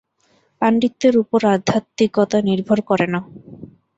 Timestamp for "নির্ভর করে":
2.49-3.07